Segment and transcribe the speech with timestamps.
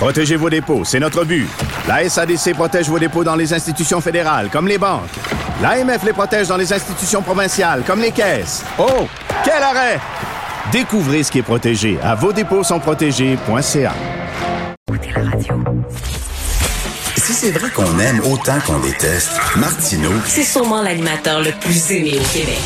[0.00, 1.46] Protégez vos dépôts, c'est notre but.
[1.86, 5.10] La SADC protège vos dépôts dans les institutions fédérales, comme les banques.
[5.60, 8.64] L'AMF les protège dans les institutions provinciales, comme les caisses.
[8.78, 9.06] Oh,
[9.44, 10.00] quel arrêt!
[10.72, 13.92] Découvrez ce qui est protégé à vos dépôts sont protégés.ca.
[17.18, 22.18] Si c'est vrai qu'on aime autant qu'on déteste, Martineau, C'est sûrement l'animateur le plus aimé
[22.18, 22.58] au Québec.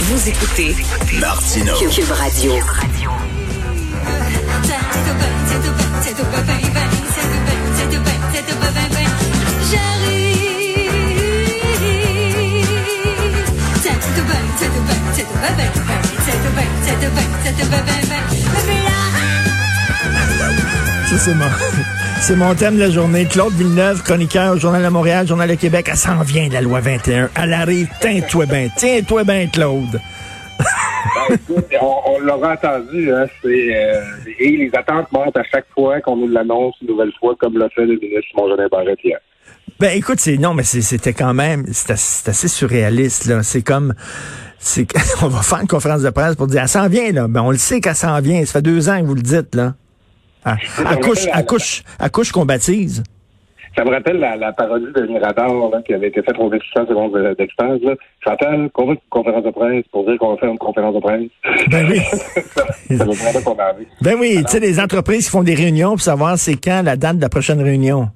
[0.00, 0.74] Vous écoutez
[1.20, 1.74] Martineau.
[1.76, 2.52] Cube Radio.
[22.20, 23.26] C'est mon, thème de la journée.
[23.26, 25.88] Claude Villeneuve, chroniqueur au Journal de Montréal, Journal de Québec.
[25.90, 27.30] Elle s'en vient, la loi 21.
[27.34, 27.88] Elle arrive.
[28.00, 28.68] Tiens-toi bien.
[28.76, 30.00] Tiens-toi bien, Claude.
[31.14, 34.02] Ben, écoute, on, on l'aura entendu, hein, c'est, euh,
[34.38, 37.68] et les attentes montent à chaque fois qu'on nous l'annonce une nouvelle fois, comme l'a
[37.70, 39.18] fait le ministre Simon Jolin Barrette hier.
[39.78, 43.42] Ben écoute, c'est non, mais c'était quand même, c'est assez, surréaliste là.
[43.42, 43.94] C'est comme,
[44.58, 44.86] c'est
[45.22, 47.28] on va faire une conférence de presse pour dire, elle s'en vient là.
[47.28, 48.44] Ben on le sait qu'elle s'en vient.
[48.44, 49.74] Ça fait deux ans que vous le dites là.
[50.44, 53.02] À, à couche, à couche, à couche qu'on baptise.
[53.76, 56.86] Ça me rappelle la, la parodie de Mirador là, qui avait été faite aux 600
[56.88, 57.78] secondes de- d'extase.
[58.24, 61.00] Chantal, qu'on veut une conférence de presse pour dire qu'on va faire une conférence de
[61.00, 61.30] presse.
[61.70, 62.00] Ben oui.
[62.96, 63.86] ça qu'on a envie.
[64.00, 66.96] Ben oui, tu sais, les entreprises qui font des réunions pour savoir c'est quand la
[66.96, 68.08] date de la prochaine réunion.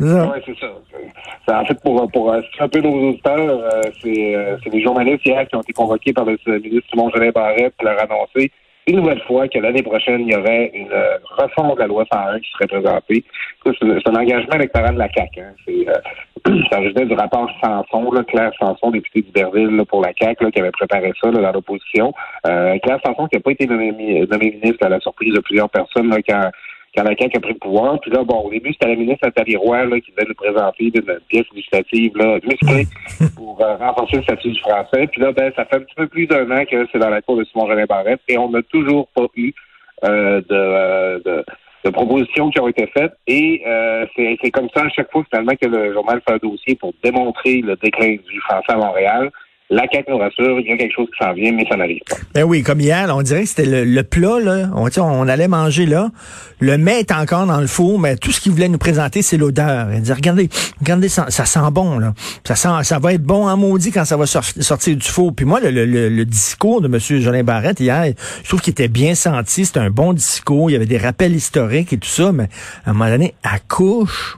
[0.00, 0.08] Oui,
[0.44, 1.60] c'est ça.
[1.60, 5.46] En fait, pour, pour euh, un peu nos auditeurs, euh, c'est euh, les journalistes hier
[5.46, 8.50] qui ont été convoqués par le ministre Simon Jolin Barrette pour leur annoncer
[8.86, 12.04] une nouvelle fois que l'année prochaine, il y aurait une euh, refonte de la loi
[12.12, 13.24] 101 qui serait présentée.
[13.64, 15.40] C'est un engagement électoral de la CAQ.
[15.40, 15.54] Hein.
[15.66, 20.12] C'est, euh, ça originait du rapport Sanson, là, Claire Sanson, députée d'Iberville là, pour la
[20.18, 22.12] CAQ, là, qui avait préparé ça là, dans l'opposition.
[22.46, 26.10] Euh, Claire Sanson qui n'a pas été nommée ministre à la surprise de plusieurs personnes
[26.10, 26.50] là, quand
[26.96, 28.00] quand la CAQ a pris le pouvoir.
[28.00, 30.92] Puis là, bon, au début, c'était la ministre Nathalie Roy là, qui devait nous présenter
[30.94, 32.86] une pièce législative là, musclée
[33.36, 35.06] pour euh, renforcer le statut du français.
[35.08, 37.22] Puis là, ben, ça fait un petit peu plus d'un an que c'est dans la
[37.22, 39.52] cour de Simon Jolin Barrette et on n'a toujours pas eu
[40.04, 41.44] euh, de, euh, de,
[41.84, 43.14] de propositions qui ont été faites.
[43.26, 46.38] Et euh, c'est c'est comme ça à chaque fois finalement que le journal fait un
[46.38, 49.30] dossier pour démontrer le déclin du français à Montréal.
[49.70, 51.98] La CAQ nous rassure, il y a quelque chose qui s'en vient, mais ça n'arrive
[52.08, 52.16] pas.
[52.34, 54.68] Ben oui, comme hier, on dirait que c'était le, plat, là.
[54.74, 56.10] On, on allait manger là.
[56.60, 59.38] Le mets est encore dans le four, mais tout ce qu'il voulait nous présenter, c'est
[59.38, 59.88] l'odeur.
[59.94, 62.12] Il dit, regardez, regardez, ça, ça sent bon, là.
[62.46, 65.34] Ça sent, ça va être bon en maudit quand ça va sor- sortir du four.
[65.34, 66.98] Puis moi, le, le- le- le discours de M.
[67.22, 69.64] Jolin Barrette hier, je trouve qu'il était bien senti.
[69.64, 70.68] C'était un bon discours.
[70.70, 72.48] Il y avait des rappels historiques et tout ça, mais
[72.84, 74.36] à un moment donné, à couche.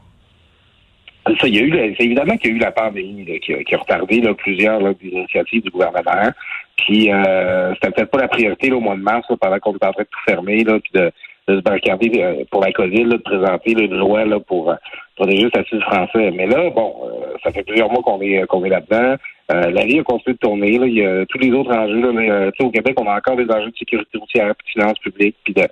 [1.26, 3.54] Ça, il y a eu, c'est évidemment qu'il y a eu la pandémie là, qui,
[3.54, 6.30] a, qui a retardé là, plusieurs là, des initiatives du gouvernement.
[6.76, 9.92] Puis euh, c'était peut-être pas la priorité au mois de mars, pendant qu'on était en
[9.92, 11.10] train de tout fermer, là, de,
[11.48, 14.74] de se barricader euh, pour la COVID, de présenter une loi pour
[15.16, 16.30] protéger le statut français.
[16.30, 19.16] Mais là, bon, euh, ça fait plusieurs mois qu'on est qu'on est là-dedans.
[19.52, 20.78] Euh, la vie a continué de tourner.
[20.78, 20.86] Là.
[20.86, 22.00] Il y a tous les autres enjeux.
[22.00, 24.80] Là, mais, euh, au Québec, on a encore des enjeux de sécurité routière, puis de
[24.80, 25.62] finances publiques, puis de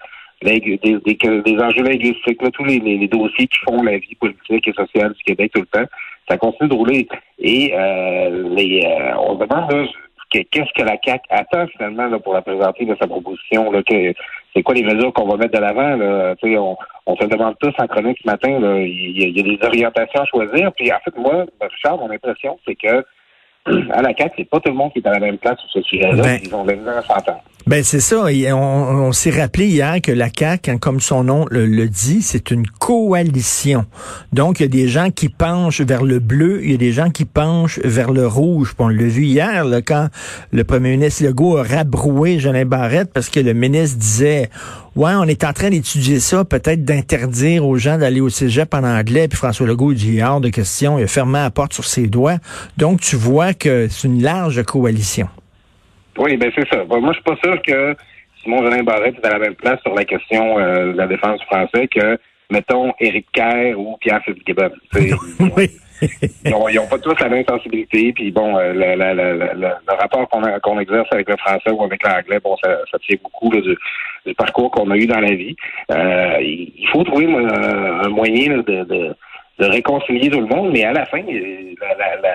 [0.43, 4.15] des, des, des, enjeux linguistiques, là, tous les, les, les dossiers qui font la vie
[4.15, 5.89] politique et sociale du Québec tout le temps,
[6.28, 7.09] ça continue de rouler.
[7.39, 9.87] Et euh, les, euh, on se demande là,
[10.31, 13.71] qu'est-ce que la CAC attend finalement là, pour la présenter de sa proposition.
[13.71, 14.15] Là, que,
[14.55, 15.97] c'est quoi les mesures qu'on va mettre de l'avant?
[15.97, 16.34] Là?
[16.43, 18.50] On, on se demande tous en chronique ce matin.
[18.50, 20.73] Il, y a, il y a des orientations à choisir.
[20.73, 23.05] Puis en fait, moi, Richard, mon impression, c'est que
[23.93, 25.71] à la CAC, c'est pas tout le monde qui est à la même place sur
[25.71, 26.23] ce sujet-là.
[26.23, 26.41] Ben.
[26.43, 27.43] Ils ont de à s'entendre.
[27.66, 28.26] Ben c'est ça.
[28.26, 32.50] On, s'est rappelé hier que la CAQ, hein, comme son nom le, le dit, c'est
[32.50, 33.87] une coalition.
[34.34, 36.93] Donc, il y a des gens qui penchent vers le bleu, il y a des
[36.93, 38.75] gens qui penchent vers le rouge.
[38.76, 40.08] Puis on l'a vu hier, là, quand
[40.52, 44.50] le premier ministre Legault a rabroué Jolin Barrette parce que le ministre disait
[44.94, 48.84] Ouais, on est en train d'étudier ça, peut-être d'interdire aux gens d'aller au cégep en
[48.84, 49.26] anglais.
[49.26, 52.37] Puis François Legault dit hors de question, il a fermé la porte sur ses doigts.
[52.76, 55.28] Donc, tu vois que c'est une large coalition.
[56.19, 56.84] Oui, ben c'est ça.
[56.84, 57.96] Moi, je suis pas sûr que
[58.43, 61.40] Simon Jolin Barrette est à la même place sur la question euh, de la défense
[61.40, 62.19] du français que,
[62.50, 64.70] mettons, Éric Kerr ou Pierre Fitzgibbon.
[65.56, 65.70] Oui.
[66.44, 68.12] ils n'ont pas tous la même sensibilité.
[68.12, 72.56] Puis bon, euh, le, rapport qu'on qu'on exerce avec le français ou avec l'anglais, bon,
[72.62, 73.76] ça, ça tient beaucoup là, du,
[74.26, 75.56] du, parcours qu'on a eu dans la vie.
[75.90, 79.17] Euh, il faut trouver un, moyen de, de,
[79.58, 82.34] de, réconcilier tout le monde, mais à la fin, la,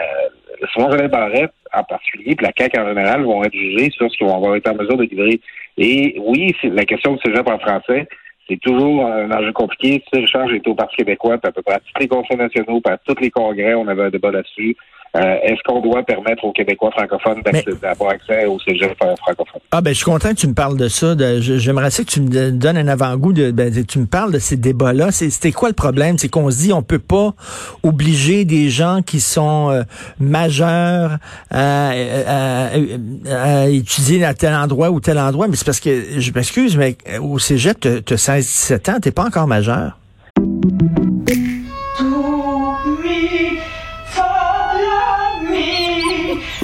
[0.61, 4.11] la, la, Simon Barrette en particulier, puis la CAQ en général, vont être jugés sur
[4.11, 5.39] ce qu'ils vont avoir été en mesure de livrer.
[5.77, 8.07] Et oui, la question du cégep en français,
[8.47, 10.03] c'est toujours un enjeu compliqué.
[10.11, 12.81] Tu Richard, j'étais au Parti québécois, puis à peu près à tous les conseils nationaux,
[12.81, 14.75] puis à tous les congrès, on avait un débat là-dessus.
[15.15, 17.41] Euh, est-ce qu'on doit permettre aux Québécois francophones
[17.81, 19.61] d'avoir accès au cégep francophone?
[19.71, 21.15] Ah ben je suis content que tu me parles de ça.
[21.39, 23.33] J'aimerais ça que tu me donnes un avant-goût.
[23.33, 25.11] De, ben, tu me parles de ces débats-là.
[25.11, 26.17] C'était quoi le problème?
[26.19, 27.33] C'est qu'on se dit on peut pas
[27.81, 29.81] obliger des gens qui sont euh,
[30.19, 31.17] majeurs
[31.49, 35.47] à, à, étudier à tel endroit ou tel endroit.
[35.47, 39.25] Mais c'est parce que, je m'excuse, mais au cégep, tu as 16-17 ans, t'es pas
[39.25, 39.97] encore majeur.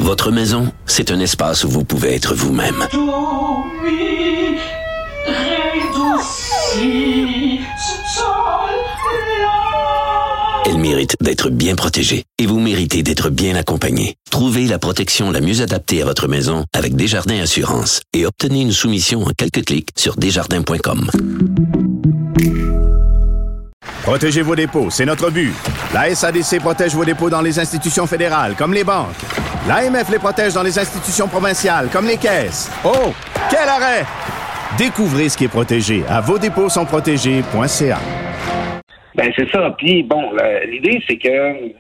[0.06, 2.86] Votre maison, c'est un espace où vous pouvez être vous-même.
[10.68, 14.14] Elle mérite d'être bien protégée et vous méritez d'être bien accompagnée.
[14.30, 18.74] Trouvez la protection la mieux adaptée à votre maison avec Desjardins Assurance et obtenez une
[18.74, 21.10] soumission en quelques clics sur desjardins.com.
[24.04, 25.52] Protégez vos dépôts, c'est notre but.
[25.92, 29.16] La SADC protège vos dépôts dans les institutions fédérales, comme les banques.
[29.68, 32.72] L'AMF les protège dans les institutions provinciales, comme les caisses.
[32.86, 33.12] Oh,
[33.50, 34.06] quel arrêt!
[34.78, 37.98] Découvrez ce qui est protégé à vos dépôts sont protégés.ca.
[39.16, 39.74] Ben c'est ça.
[39.76, 40.22] Puis bon,
[40.70, 41.74] l'idée c'est que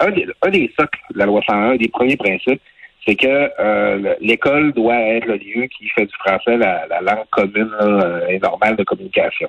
[0.00, 2.62] un, des, un socles de la loi 101, un des premiers principes,
[3.06, 7.74] c'est que euh, l'école doit être le lieu qui fait du français la, langue commune
[7.82, 9.48] euh, et normale de communication.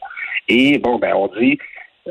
[0.50, 1.57] Et bon, ben on dit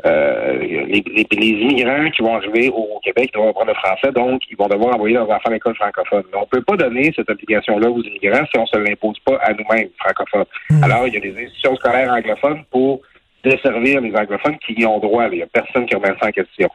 [0.05, 4.57] euh, les, les, immigrants qui vont arriver au Québec doivent apprendre le français, donc ils
[4.57, 6.23] vont devoir envoyer leurs enfants à l'école francophone.
[6.31, 9.19] Mais on ne peut pas donner cette obligation-là aux immigrants si on ne se l'impose
[9.19, 10.45] pas à nous-mêmes, francophones.
[10.71, 10.83] Hmm.
[10.83, 13.01] Alors, il y a des institutions scolaires anglophones pour
[13.43, 15.27] desservir les anglophones qui y ont droit.
[15.31, 16.69] Il n'y a personne qui remet ça en question.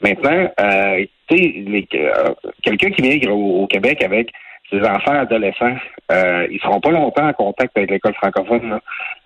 [0.00, 4.32] Maintenant, euh, tu sais, euh, quelqu'un qui vient au Québec avec
[4.74, 5.76] les enfants adolescents,
[6.12, 8.78] euh, ils seront pas longtemps en contact avec l'école francophone.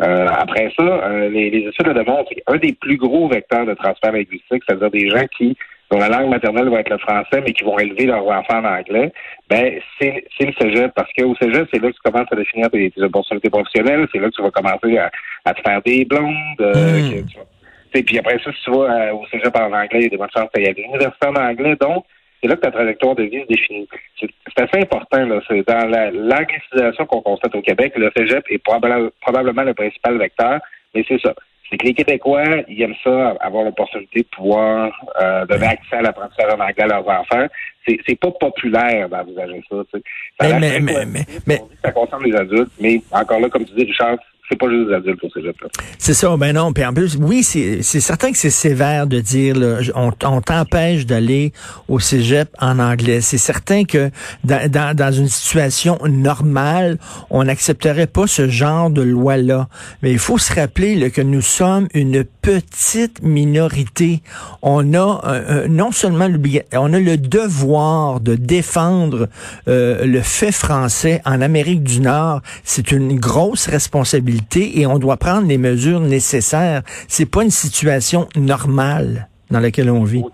[0.02, 2.30] Euh, après ça, euh, les, les, études le démontrent.
[2.46, 5.56] Un des plus gros vecteurs de transfert linguistique, c'est-à-dire des gens qui
[5.90, 8.64] dont la langue maternelle va être le français, mais qui vont élever leurs enfants en
[8.64, 9.10] anglais,
[9.48, 10.92] ben c'est, le cégep.
[10.94, 14.28] Parce qu'au cégep, c'est là que tu commences à définir tes, opportunités professionnelles, c'est là
[14.28, 16.34] que tu vas commencer à, te faire des blondes.
[16.60, 18.02] Hmm.
[18.04, 20.28] puis après ça, si tu vas au cégep en anglais, il y a des bonnes
[20.36, 21.76] chances d'aller à l'université en anglais.
[21.80, 22.04] Donc,
[22.40, 23.88] c'est là que ta trajectoire de vie se définit.
[24.20, 25.24] C'est assez important.
[25.24, 25.40] Là.
[25.48, 30.60] C'est dans l'anglicisation qu'on constate au Québec, le cégep est probablement le principal vecteur,
[30.94, 31.34] mais c'est ça.
[31.70, 34.90] C'est que les Québécois, ils aiment ça, avoir l'opportunité de pouvoir
[35.20, 37.46] euh, donner accès à l'apprentissage en anglais à leurs enfants.
[37.86, 39.76] C'est pas populaire d'envisager ça.
[39.92, 41.04] Ça, mais, mais,
[41.46, 44.16] mais, ça concerne les adultes, mais encore là, comme tu dis, Richard,
[44.48, 45.56] c'est pas juste des adultes au cégep.
[45.98, 46.72] C'est ça, ben non.
[46.72, 51.04] Puis en plus, oui, c'est certain que c'est sévère de dire là, on, on t'empêche
[51.04, 51.52] d'aller
[51.88, 53.20] au cégep en anglais.
[53.20, 54.10] C'est certain que
[54.44, 56.98] dans, dans, dans, une situation normale,
[57.30, 59.68] on n'accepterait pas ce genre de loi-là.
[60.02, 64.22] Mais il faut se rappeler là, que nous sommes une petite minorité.
[64.62, 66.28] On a non seulement
[66.72, 69.28] on a le devoir de défendre
[69.66, 72.40] euh, le fait français en Amérique du Nord.
[72.64, 76.82] C'est une grosse responsabilité et on doit prendre les mesures nécessaires.
[77.06, 80.24] C'est pas une situation normale dans laquelle on vit.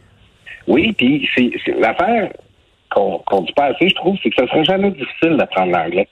[0.67, 2.31] Oui, puis c'est, l'affaire
[2.91, 6.09] qu'on ne dit pas assez, je trouve, c'est que ce serait jamais difficile d'apprendre l'anglais.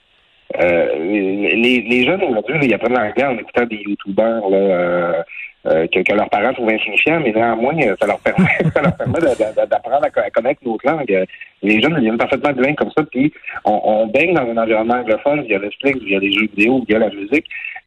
[0.59, 5.23] Euh, les, les, jeunes aujourd'hui, ils apprennent l'anglais en écoutant des youtubeurs là, euh,
[5.65, 9.19] euh, que, que, leurs parents trouvent insignifiants, mais néanmoins, ça leur permet, ça leur permet
[9.19, 11.25] d'apprendre à, connaître notre langue.
[11.63, 13.33] Les jeunes deviennent parfaitement bilingues comme ça, puis
[13.65, 17.09] on, on, baigne dans un environnement anglophone via Netflix, via les jeux vidéo, via la
[17.09, 17.45] musique.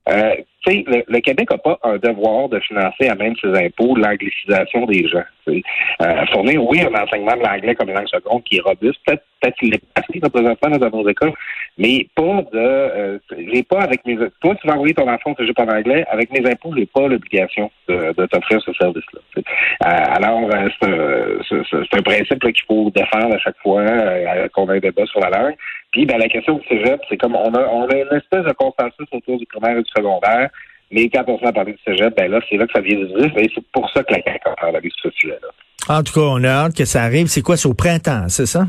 [0.08, 0.34] Euh,
[0.66, 5.06] le, le, Québec n'a pas un devoir de financer à même ses impôts l'anglicisation des
[5.08, 5.22] gens.
[5.48, 9.22] Euh, fournir, oui, un enseignement de l'anglais comme une langue seconde qui est robuste, peut-être
[9.40, 11.32] peut qu'il est passé représentant dans nos écoles,
[11.78, 15.36] mais pas de euh, j'ai pas avec mes toi tu vas envoyer ton enfant au
[15.36, 19.20] cégep en anglais, avec mes impôts, j'ai pas l'obligation de, de t'offrir ce service-là.
[19.36, 19.42] Euh,
[19.84, 24.78] alors, euh, c'est un, principe qu'il faut défendre à chaque fois euh, qu'on a un
[24.78, 25.54] débat sur la langue.
[25.96, 28.52] Puis ben, la question du cégep, c'est comme on a on a une espèce de
[28.52, 30.50] consensus autour du primaire et du secondaire.
[30.90, 32.82] Mais quand on se met à parler du cégep, ben là, c'est là que ça
[32.82, 35.48] vient de et c'est pour ça que la CAQ a parlé de ce sujet-là.
[35.88, 37.28] En tout cas, on a hâte que ça arrive.
[37.28, 38.66] C'est quoi, c'est au printemps, c'est ça?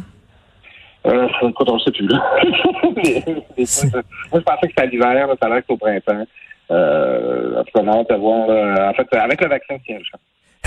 [1.05, 2.23] Euh, écoute, on ne sait plus, là.
[2.95, 6.25] mais, moi, je pensais que c'était à l'hiver, ça a l'air que c'est au printemps.
[6.71, 9.97] Euh, en tout cas, on a hâte de voir, en fait, avec le vaccin, tiens,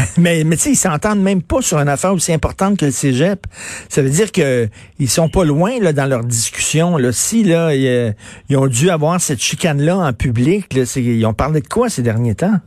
[0.18, 2.90] mais mais tu sais, ils s'entendent même pas sur une affaire aussi importante que le
[2.90, 3.46] cégep.
[3.88, 6.96] Ça veut dire que ils sont pas loin là dans leur discussion.
[6.96, 7.12] Là.
[7.12, 8.14] Si là, ils,
[8.48, 12.02] ils ont dû avoir cette chicane-là en public, là, ils ont parlé de quoi ces
[12.02, 12.58] derniers temps?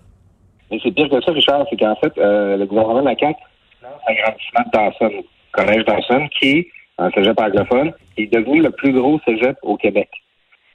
[0.71, 3.35] Mais c'est pire que ça, Richard, c'est qu'en fait, euh, le gouvernement de la CAQ
[3.83, 8.91] lance l'agrandissement de Dawson, collège Dawson, qui est un cégep anglophone, est devenu le plus
[8.91, 10.09] gros cégep au Québec.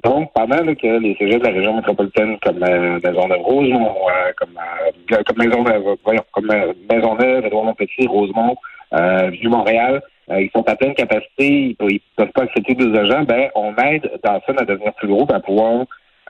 [0.05, 4.33] Donc, pendant là, que les cégeps de la région métropolitaine, comme euh, Maisonneuve Rosemont, euh,
[4.37, 6.53] comme, euh, comme Maisonneuve, voyons, comme
[6.89, 8.57] Maisonneuve, Edouard Montpetit, Rosemont,
[8.95, 10.01] euh, Vieux-Montréal,
[10.31, 13.49] euh, ils sont à pleine capacité, ils ne peuvent pas accepter plus de gens, ben,
[13.57, 15.85] on aide Dawson à devenir plus gros, à pouvoir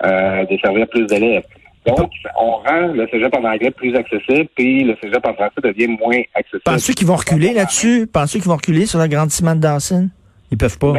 [0.04, 1.44] euh, desservir plus d'élèves.
[1.86, 5.88] Donc, on rend le cégep en anglais plus accessible, puis le cégep en français devient
[5.88, 6.62] moins accessible.
[6.64, 8.06] Penses-tu qu'ils vont reculer là-dessus?
[8.06, 10.08] Penses-tu qu'ils vont reculer sur l'agrandissement de Dawson?
[10.50, 10.88] Ils peuvent pas.
[10.88, 10.94] Euh,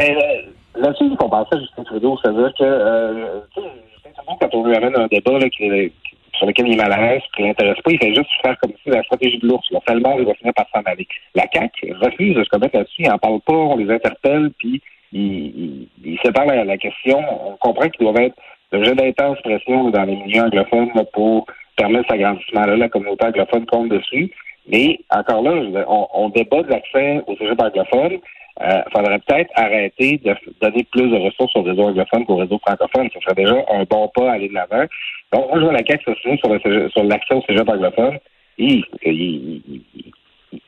[0.82, 4.76] là-dessus, il faut penser à Justin Trudeau, c'est-à-dire que euh, Justin Trudeau, quand on lui
[4.76, 5.48] amène un débat là,
[6.34, 8.72] sur lequel il est mal à l'aise, qui l'intéresse pas, il fait juste faire comme
[8.84, 11.08] si la stratégie de l'ours, là, tellement il va finir par s'en aller.
[11.36, 14.82] La CAQ refuse de se commettre là-dessus, ils en parlent pas, on les interpelle, puis
[15.12, 17.20] ils, ils, ils séparent la, la question.
[17.46, 18.36] On comprend qu'ils doivent être
[18.72, 21.46] l'objet d'intenses pressions dans les milieux anglophones là, pour
[21.76, 22.78] permettre cet agrandissement-là.
[22.78, 24.32] La communauté anglophone compte dessus.
[24.68, 28.20] Mais encore là, je on, on débat de l'accès au cégep anglophone.
[28.62, 33.10] Il faudrait peut-être arrêter de donner plus de ressources au réseau anglophone qu'au réseau francophone.
[33.14, 34.84] Ce serait déjà un bon pas à aller de l'avant.
[35.32, 38.20] Donc, moi, je vois la CAQ s'assumer sur l'accès au cégep anglophone.
[38.58, 39.84] Ils, ils, ils,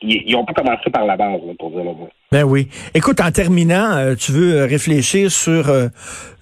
[0.00, 2.08] ils- ils ont pas commencé par la base, pour dire le mot.
[2.32, 2.68] Ben oui.
[2.94, 5.88] Écoute, en terminant, euh, tu veux euh, réfléchir sur euh,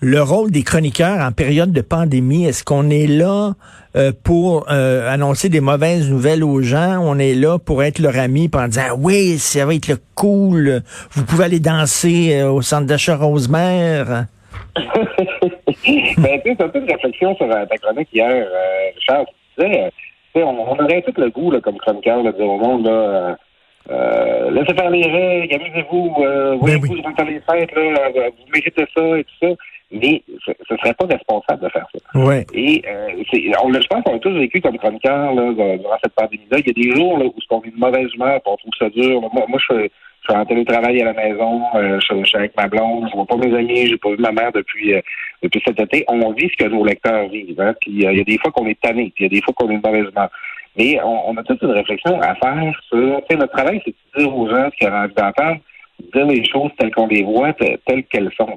[0.01, 2.45] le rôle des chroniqueurs en période de pandémie.
[2.47, 3.55] Est-ce qu'on est là
[4.23, 7.01] pour annoncer des mauvaises nouvelles aux gens?
[7.03, 10.83] On est là pour être leur ami, en disant oui, ça va être le cool.
[11.11, 14.27] Vous pouvez aller danser au centre d'achat Rosemère.
[14.77, 14.87] ben,
[15.75, 18.47] tu sais, un peu une réflexion sur ta chronique hier,
[18.95, 19.25] Richard.
[19.59, 19.91] Tu sais,
[20.45, 23.37] on, aurait tout le goût, là, comme chroniqueur, de dire au monde, là,
[23.91, 27.03] euh, laissez faire les règles, amusez-vous, euh, voyez-vous oui.
[27.03, 27.83] durant les fêtes, là,
[28.17, 29.49] euh, vous méritez ça et tout ça.
[29.93, 32.19] Mais ce ne serait pas responsable de faire ça.
[32.21, 32.47] Ouais.
[32.55, 36.15] Et euh, c'est, on, je pense qu'on a tous vécu comme chroniqueur là, durant cette
[36.15, 36.59] pandémie-là.
[36.61, 38.89] Il y a des jours là, où on est de mauvaise humeur, on trouve ça
[38.91, 39.21] dur.
[39.21, 39.91] Moi, moi je, suis-
[40.23, 43.17] je suis en télétravail à la maison, euh, je, je suis avec ma blonde, je
[43.17, 45.01] vois pas mes amis, j'ai pas vu ma mère depuis euh,
[45.43, 46.05] depuis cet été.
[46.07, 47.61] On vit ce que nos lecteurs vivent.
[47.61, 47.75] Hein?
[47.81, 49.55] Puis il y a des fois qu'on est tanné, puis il y a des fois
[49.57, 50.31] qu'on est de mauvaise humeur.
[50.77, 54.37] Mais on, on a toute une réflexion à faire sur notre travail, c'est de dire
[54.37, 55.61] aux gens ce qu'ils ont envie d'entendre
[56.15, 58.49] dire les choses telles qu'on les voit, te- telles qu'elles sont.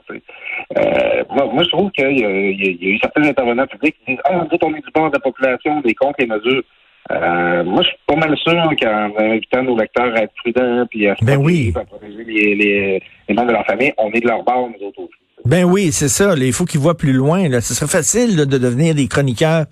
[0.78, 4.14] Euh, moi, moi, je trouve qu'il y, a- y y eu certains intervenants publics qui
[4.14, 6.64] disent Ah, nous on est du bord de la population, des contre les mesures.
[7.12, 11.08] Euh, moi, je suis pas mal sûr qu'en invitant nos lecteurs à être prudents puis
[11.10, 11.74] à se Ben protéger, oui.
[11.76, 14.88] à protéger les, les, les membres de leur famille, on est de leur bord, nous
[14.88, 15.14] autres aussi.
[15.44, 16.36] Ben oui, c'est ça.
[16.38, 17.50] il faut qu'ils voient plus loin.
[17.50, 17.60] Là.
[17.60, 19.66] Ce serait facile là, de devenir des chroniqueurs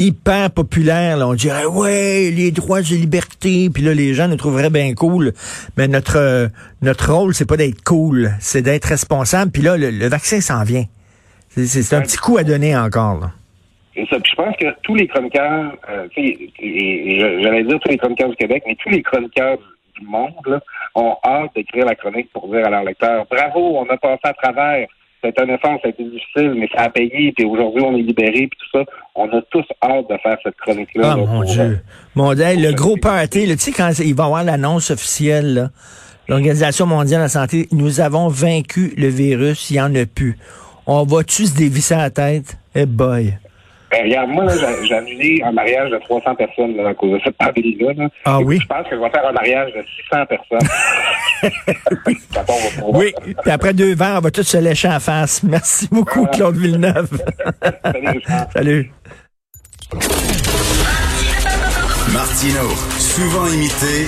[0.00, 1.16] hyper populaires.
[1.16, 1.28] Là.
[1.28, 3.68] On dirait ouais, les droits et libertés.
[3.72, 5.32] Puis là, les gens nous trouveraient bien cool.
[5.76, 6.48] Mais notre euh,
[6.82, 9.50] notre rôle, c'est pas d'être cool, c'est d'être responsable.
[9.50, 10.84] Puis là, le, le vaccin s'en vient.
[11.48, 13.18] C'est- un petit coup à donner encore.
[13.20, 13.32] Là.
[14.10, 14.16] Ça.
[14.24, 18.76] Je pense que tous les chroniqueurs, euh, j'allais dire tous les chroniqueurs du Québec, mais
[18.80, 19.58] tous les chroniqueurs
[19.98, 20.60] du, monde là,
[20.94, 24.32] ont hâte d'écrire la chronique pour dire à leurs lecteurs Bravo, on a passé à
[24.34, 24.86] travers.
[25.22, 28.02] C'est un effort, ça a été difficile, mais ça a payé, puis aujourd'hui on est
[28.02, 28.84] libéré, puis tout ça.
[29.16, 31.10] On a tous hâte de faire cette chronique-là.
[31.12, 31.60] Ah là, mon pour, Dieu.
[31.60, 31.76] euh,
[32.14, 35.54] Mon Dieu, le gros party, là, tu sais, quand il va y avoir l'annonce officielle,
[35.54, 35.70] là,
[36.28, 40.38] l'Organisation mondiale de la santé, nous avons vaincu le virus, il n'y en a plus.
[40.86, 42.56] On va-tu se dévisser la tête?
[42.74, 43.34] Eh boy.
[43.90, 44.44] Ben, regarde, moi,
[44.84, 47.92] j'ai- annulé un mariage de 300 personnes là, à cause de cette pandémie-là.
[47.96, 48.08] là.
[48.26, 48.58] Ah Et oui?
[48.60, 50.68] Je pense que je vais faire un mariage de 600 personnes.
[52.92, 55.42] Oui, puis après deux verres, on va tous se lécher en face.
[55.44, 57.08] Merci beaucoup, Claude Villeneuve.
[57.84, 58.22] Salut.
[58.52, 58.92] Salut.
[62.12, 62.68] Martino,
[62.98, 64.06] souvent imité,